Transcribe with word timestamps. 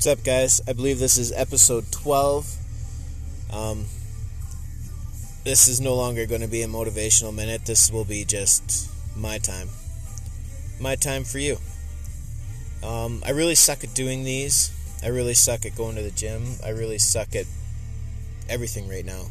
What's 0.00 0.06
up, 0.06 0.24
guys? 0.24 0.62
I 0.66 0.72
believe 0.72 0.98
this 0.98 1.18
is 1.18 1.30
episode 1.30 1.92
12. 1.92 2.56
Um, 3.52 3.84
this 5.44 5.68
is 5.68 5.78
no 5.78 5.94
longer 5.94 6.24
going 6.24 6.40
to 6.40 6.48
be 6.48 6.62
a 6.62 6.66
motivational 6.66 7.34
minute. 7.34 7.66
This 7.66 7.92
will 7.92 8.06
be 8.06 8.24
just 8.24 8.90
my 9.14 9.36
time. 9.36 9.68
My 10.80 10.96
time 10.96 11.24
for 11.24 11.38
you. 11.38 11.58
Um, 12.82 13.22
I 13.26 13.32
really 13.32 13.54
suck 13.54 13.84
at 13.84 13.92
doing 13.92 14.24
these. 14.24 14.72
I 15.04 15.08
really 15.08 15.34
suck 15.34 15.66
at 15.66 15.76
going 15.76 15.96
to 15.96 16.02
the 16.02 16.10
gym. 16.10 16.44
I 16.64 16.70
really 16.70 16.96
suck 16.96 17.36
at 17.36 17.44
everything 18.48 18.88
right 18.88 19.04
now. 19.04 19.26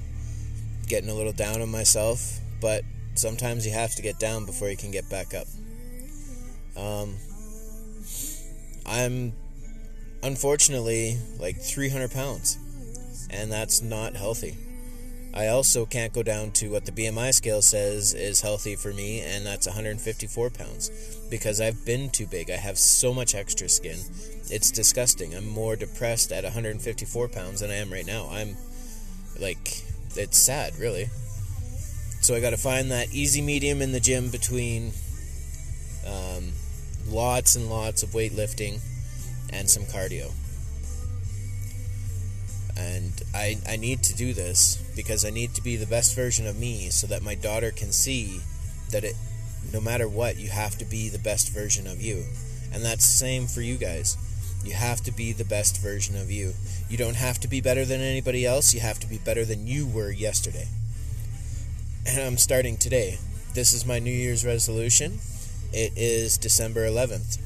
Getting 0.88 1.10
a 1.10 1.16
little 1.16 1.34
down 1.34 1.64
on 1.64 1.72
myself, 1.72 2.38
but 2.62 2.84
sometimes 3.16 3.66
you 3.66 3.72
have 3.72 3.96
to 3.96 4.04
get 4.04 4.20
down 4.20 4.46
before 4.46 4.70
you 4.70 4.78
can 4.78 4.92
get 4.92 5.10
back 5.10 5.34
up. 5.34 5.48
Um, 6.78 7.16
I'm 8.86 9.34
unfortunately 10.24 11.18
like 11.40 11.58
300 11.58 12.12
pounds, 12.12 12.58
and 13.30 13.52
that's 13.52 13.82
not 13.82 14.16
healthy. 14.16 14.58
I 15.34 15.48
also 15.48 15.86
can't 15.86 16.12
go 16.12 16.24
down 16.24 16.52
to 16.54 16.72
what 16.72 16.86
the 16.86 16.92
BMI 16.92 17.34
scale 17.34 17.62
says 17.62 18.14
is 18.14 18.42
healthy 18.42 18.76
for 18.76 18.92
me, 18.92 19.22
and 19.22 19.46
that's 19.46 19.68
154 19.68 20.50
pounds 20.50 20.90
because 21.30 21.62
I've 21.62 21.86
been 21.86 22.10
too 22.10 22.26
big. 22.26 22.50
I 22.50 22.56
have 22.56 22.80
so 22.80 23.14
much 23.14 23.36
extra 23.36 23.70
skin. 23.70 24.00
It's 24.50 24.72
disgusting. 24.72 25.36
I'm 25.36 25.48
more 25.48 25.76
depressed 25.76 26.32
at 26.32 26.44
154 26.44 27.28
pounds 27.28 27.60
than 27.60 27.70
I 27.70 27.76
am 27.76 27.94
right 27.94 28.06
now. 28.06 28.28
I'm 28.32 28.58
like, 29.40 29.84
it's 30.16 30.38
sad, 30.40 30.76
really. 30.80 31.06
So 32.22 32.36
I 32.36 32.42
got 32.42 32.50
to 32.50 32.58
find 32.58 32.92
that 32.92 33.14
easy 33.14 33.42
medium 33.42 33.82
in 33.82 33.92
the 33.92 34.00
gym 34.00 34.30
between 34.30 34.92
um, 36.08 36.52
lots 37.08 37.56
and 37.56 37.70
lots 37.70 38.02
of 38.02 38.10
weightlifting 38.10 38.82
and 39.52 39.70
some 39.70 39.84
cardio. 39.84 40.32
And 42.78 43.12
I, 43.34 43.58
I 43.68 43.76
need 43.76 44.04
to 44.04 44.16
do 44.16 44.34
this 44.34 44.78
because 44.96 45.26
I 45.26 45.30
need 45.30 45.54
to 45.56 45.62
be 45.62 45.76
the 45.76 45.86
best 45.86 46.16
version 46.16 46.48
of 46.48 46.58
me 46.58 46.90
so 46.90 47.08
that 47.08 47.22
my 47.22 47.36
daughter 47.36 47.72
can 47.72 47.92
see 47.92 48.42
that 48.92 49.04
it 49.04 49.16
no 49.74 49.82
matter 49.82 50.08
what, 50.08 50.38
you 50.38 50.50
have 50.50 50.78
to 50.78 50.86
be 50.86 51.10
the 51.10 51.20
best 51.20 51.50
version 51.50 51.88
of 51.88 52.02
you. 52.02 52.26
And 52.74 52.84
that's 52.84 53.06
the 53.06 53.18
same 53.18 53.48
for 53.48 53.62
you 53.62 53.78
guys. 53.78 54.18
You 54.64 54.74
have 54.74 55.02
to 55.02 55.12
be 55.12 55.32
the 55.32 55.46
best 55.46 55.82
version 55.82 56.16
of 56.16 56.32
you. 56.32 56.54
You 56.90 56.98
don't 56.98 57.16
have 57.16 57.40
to 57.42 57.48
be 57.48 57.62
better 57.62 57.86
than 57.86 58.02
anybody 58.02 58.46
else, 58.46 58.74
you 58.74 58.80
have 58.80 59.00
to 59.00 59.08
be 59.08 59.18
better 59.18 59.46
than 59.46 59.68
you 59.68 59.88
were 59.88 60.12
yesterday. 60.12 60.68
And 62.06 62.22
I'm 62.22 62.38
starting 62.38 62.78
today. 62.78 63.20
This 63.54 63.74
is 63.74 63.86
my 63.86 64.00
New 64.00 64.12
Year's 64.12 64.46
resolution. 64.46 65.20
It 65.72 65.94
is 65.96 66.38
December 66.38 66.88
11th. 66.88 67.40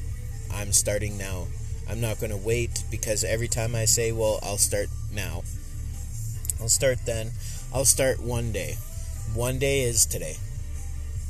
I'm 0.54 0.72
starting 0.72 1.18
now. 1.18 1.48
I'm 1.90 2.02
not 2.02 2.20
going 2.20 2.32
to 2.32 2.38
wait 2.38 2.84
because 2.90 3.24
every 3.24 3.48
time 3.48 3.76
I 3.76 3.86
say, 3.86 4.12
well, 4.12 4.40
I'll 4.42 4.58
start 4.58 4.88
now, 5.14 5.44
I'll 6.62 6.70
start 6.70 7.00
then, 7.06 7.32
I'll 7.74 7.86
start 7.86 8.22
one 8.22 8.52
day. 8.52 8.78
One 9.34 9.60
day 9.60 9.82
is 9.82 10.06
today. 10.06 10.38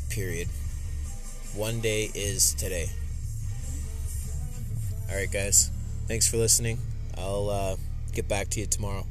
Period. 0.10 0.48
One 1.56 1.80
day 1.80 2.12
is 2.14 2.54
today. 2.54 2.90
All 5.10 5.16
right, 5.16 5.32
guys. 5.32 5.72
Thanks 6.08 6.30
for 6.30 6.38
listening. 6.38 6.80
I'll 7.18 7.50
uh, 7.50 7.76
get 8.14 8.28
back 8.28 8.50
to 8.50 8.60
you 8.60 8.66
tomorrow. 8.66 9.06